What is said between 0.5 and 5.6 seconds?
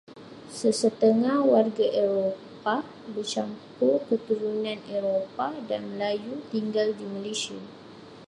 Sesetengah warga Eropah bercampur keturunan Eropah